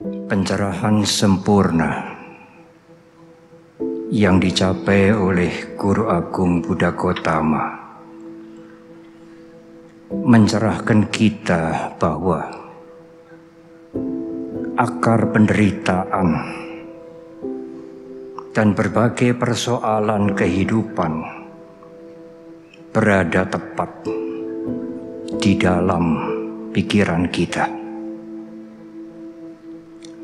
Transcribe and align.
pencerahan 0.00 1.04
sempurna 1.04 2.16
yang 4.08 4.40
dicapai 4.40 5.12
oleh 5.12 5.76
Guru 5.76 6.08
Agung 6.08 6.64
Buddha 6.64 6.88
Gotama 6.96 7.68
mencerahkan 10.08 11.04
kita 11.12 11.92
bahwa 12.00 12.48
akar 14.80 15.36
penderitaan 15.36 16.28
dan 18.56 18.72
berbagai 18.72 19.36
persoalan 19.36 20.32
kehidupan 20.32 21.12
berada 22.88 23.44
tepat 23.44 24.08
di 25.44 25.60
dalam 25.60 26.04
pikiran 26.72 27.28
kita 27.28 27.79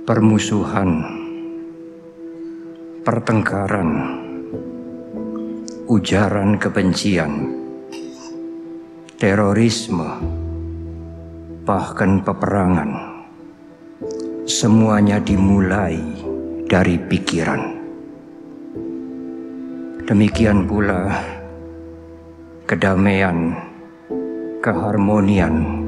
permusuhan, 0.06 1.02
pertengkaran, 3.02 3.90
ujaran 5.90 6.62
kebencian, 6.62 7.50
terorisme, 9.18 10.06
bahkan 11.66 12.22
peperangan. 12.22 13.18
Semuanya 14.46 15.18
dimulai 15.18 15.98
dari 16.70 17.02
pikiran. 17.02 17.62
Demikian 20.06 20.70
pula 20.70 21.18
kedamaian, 22.62 23.58
keharmonian, 24.62 25.82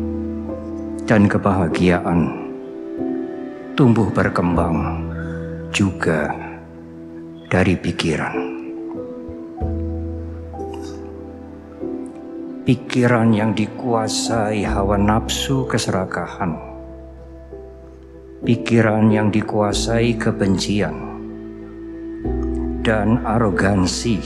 dan 1.06 1.30
kebahagiaan 1.30 2.47
tumbuh 3.78 4.10
berkembang 4.10 5.06
juga 5.70 6.34
dari 7.47 7.78
pikiran. 7.78 8.34
Pikiran 12.67 13.30
yang 13.30 13.55
dikuasai 13.55 14.67
hawa 14.67 14.98
nafsu 14.98 15.62
keserakahan. 15.70 16.58
Pikiran 18.42 19.14
yang 19.14 19.30
dikuasai 19.30 20.19
kebencian 20.19 20.98
dan 22.83 23.22
arogansi 23.22 24.19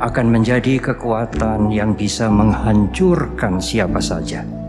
akan 0.00 0.26
menjadi 0.32 0.80
kekuatan 0.80 1.68
yang 1.68 1.92
bisa 1.92 2.32
menghancurkan 2.32 3.60
siapa 3.60 4.00
saja 4.00 4.63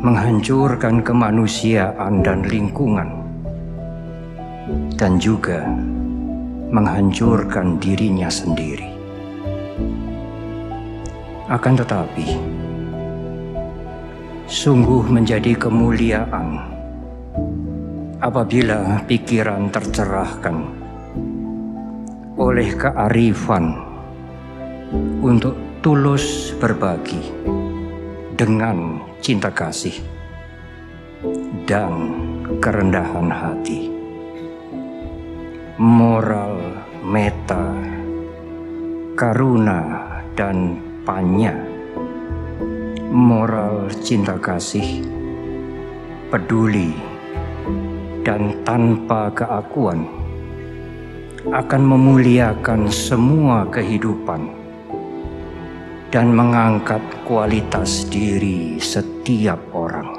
menghancurkan 0.00 1.04
kemanusiaan 1.04 2.24
dan 2.24 2.40
lingkungan, 2.48 3.20
dan 4.96 5.20
juga 5.20 5.68
menghancurkan 6.72 7.76
dirinya 7.76 8.32
sendiri. 8.32 8.88
Akan 11.52 11.76
tetapi, 11.76 12.32
sungguh 14.48 15.04
menjadi 15.12 15.52
kemuliaan 15.60 16.64
apabila 18.24 19.04
pikiran 19.04 19.68
tercerahkan 19.68 20.64
oleh 22.40 22.72
kearifan 22.72 23.76
untuk 25.20 25.60
tulus 25.84 26.56
berbagi 26.56 27.59
dengan 28.40 28.96
cinta 29.20 29.52
kasih 29.52 30.00
dan 31.68 31.92
kerendahan 32.56 33.28
hati. 33.28 33.92
Moral, 35.76 36.56
meta, 37.04 37.68
karuna, 39.12 40.08
dan 40.32 40.80
panya. 41.04 41.52
Moral 43.12 43.92
cinta 44.00 44.40
kasih, 44.40 45.04
peduli, 46.32 46.96
dan 48.24 48.56
tanpa 48.64 49.28
keakuan 49.36 50.08
akan 51.52 51.82
memuliakan 51.84 52.88
semua 52.88 53.68
kehidupan 53.68 54.59
dan 56.10 56.34
mengangkat 56.34 56.98
kualitas 57.22 58.02
diri 58.10 58.82
setiap 58.82 59.62
orang. 59.70 60.10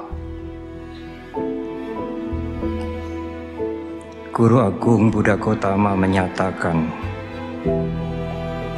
Guru 4.32 4.64
Agung 4.64 5.12
Buddha 5.12 5.36
Gotama 5.36 5.92
menyatakan, 5.92 6.88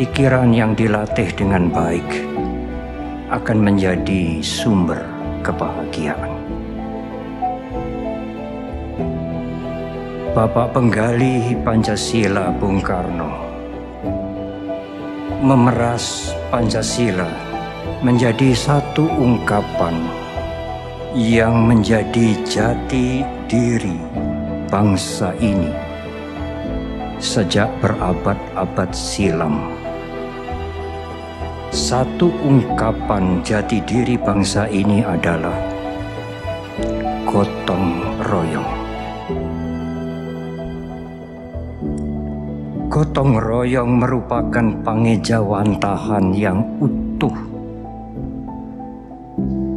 pikiran 0.02 0.50
yang 0.50 0.74
dilatih 0.74 1.30
dengan 1.38 1.70
baik 1.70 2.10
akan 3.30 3.58
menjadi 3.62 4.42
sumber 4.42 5.06
kebahagiaan. 5.46 6.34
Bapak 10.34 10.74
Penggali 10.74 11.54
Pancasila 11.62 12.50
Bung 12.58 12.82
Karno 12.82 13.53
memeras 15.44 16.32
Pancasila 16.48 17.28
menjadi 18.00 18.56
satu 18.56 19.04
ungkapan 19.04 19.92
yang 21.12 21.68
menjadi 21.68 22.32
jati 22.48 23.28
diri 23.52 24.00
bangsa 24.72 25.36
ini 25.44 25.68
sejak 27.20 27.68
berabad-abad 27.84 28.88
silam. 28.96 29.68
Satu 31.76 32.32
ungkapan 32.48 33.44
jati 33.44 33.84
diri 33.84 34.16
bangsa 34.16 34.72
ini 34.72 35.04
adalah 35.04 35.60
gotong 37.28 38.00
royong. 38.32 38.83
Gotong 42.94 43.42
royong 43.42 44.06
merupakan 44.06 44.86
pangejawantahan 44.86 46.30
yang 46.38 46.62
utuh 46.78 47.34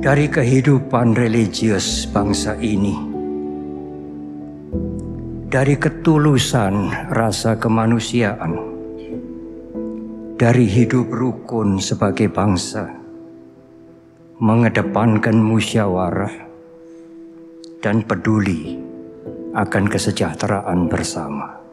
dari 0.04 0.28
kehidupan 0.28 1.16
religius 1.16 2.04
bangsa 2.12 2.60
ini. 2.60 2.92
Dari 5.48 5.80
ketulusan 5.80 7.08
rasa 7.08 7.56
kemanusiaan, 7.56 8.52
dari 10.36 10.68
hidup 10.68 11.08
rukun 11.08 11.80
sebagai 11.80 12.28
bangsa, 12.28 12.84
mengedepankan 14.44 15.40
musyawarah 15.40 16.36
dan 17.80 18.04
peduli 18.04 18.76
akan 19.56 19.88
kesejahteraan 19.88 20.92
bersama 20.92 21.65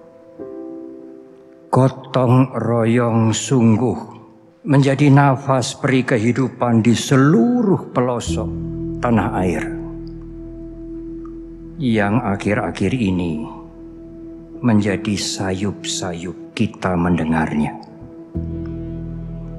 gotong 1.73 2.53
royong 2.53 3.33
sungguh 3.33 3.97
menjadi 4.61 5.09
nafas 5.09 5.73
peri 5.73 6.05
kehidupan 6.05 6.85
di 6.85 6.93
seluruh 6.93 7.89
pelosok 7.89 8.51
tanah 9.01 9.29
air 9.41 9.65
yang 11.81 12.21
akhir-akhir 12.21 12.93
ini 12.93 13.49
menjadi 14.61 15.17
sayup-sayup 15.17 16.53
kita 16.53 16.93
mendengarnya. 16.93 17.73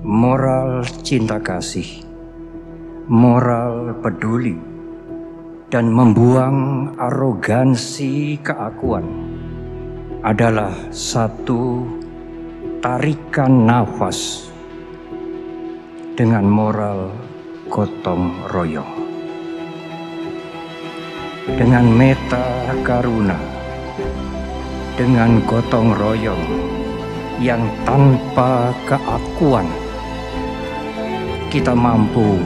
Moral 0.06 0.86
cinta 1.02 1.42
kasih, 1.42 2.06
moral 3.10 3.90
peduli, 3.98 4.54
dan 5.66 5.90
membuang 5.90 6.94
arogansi 6.94 8.38
keakuan 8.38 9.02
adalah 10.22 10.72
satu 10.94 12.03
tarikan 12.84 13.64
nafas 13.64 14.52
dengan 16.20 16.44
moral 16.44 17.16
gotong 17.72 18.44
royong. 18.52 19.08
Dengan 21.56 21.88
meta 21.88 22.44
karuna, 22.84 23.40
dengan 25.00 25.40
gotong 25.48 25.96
royong 25.96 26.44
yang 27.40 27.64
tanpa 27.88 28.76
keakuan, 28.84 29.64
kita 31.48 31.72
mampu 31.72 32.36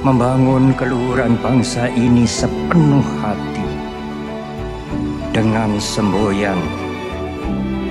membangun 0.00 0.72
keluhuran 0.80 1.36
bangsa 1.44 1.92
ini 1.92 2.24
sepenuh 2.24 3.04
hati 3.20 3.68
dengan 5.36 5.76
semboyan 5.76 6.85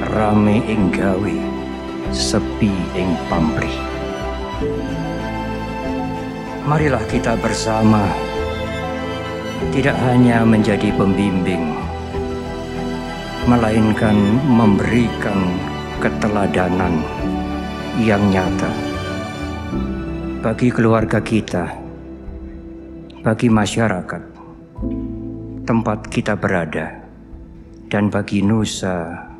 rame 0.02 0.60
ing 0.68 0.92
gawe 0.92 1.38
sepi 2.12 2.72
ing 2.96 3.12
pamrih. 3.32 3.78
Marilah 6.66 7.04
kita 7.12 7.38
bersama. 7.38 8.10
Tidak 9.72 9.98
hanya 10.08 10.44
menjadi 10.44 10.92
pembimbing, 10.94 11.76
melainkan 13.48 14.16
memberikan 14.46 15.58
keteladanan 16.04 17.02
yang 18.00 18.22
nyata 18.30 18.70
bagi 20.44 20.70
keluarga 20.70 21.18
kita, 21.24 21.74
bagi 23.26 23.50
masyarakat, 23.50 24.24
tempat 25.66 26.00
kita 26.14 26.38
berada, 26.38 27.02
dan 27.90 28.14
bagi 28.14 28.46
nusa 28.46 29.35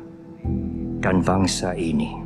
dan 1.00 1.22
bangsa 1.22 1.72
ini. 1.78 2.25